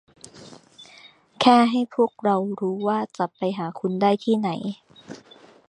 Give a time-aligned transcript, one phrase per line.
[1.39, 3.25] แค่ให้พวกเรารู้ว่าจะ
[3.57, 4.49] หาคุณได้ที่ไหน